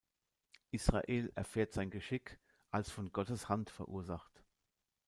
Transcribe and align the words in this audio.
Israel 0.71 1.31
erfährt 1.35 1.73
sein 1.73 1.91
Geschick 1.91 2.39
als 2.71 2.89
von 2.89 3.11
Gottes 3.11 3.49
Hand 3.49 3.69
verursacht. 3.69 4.43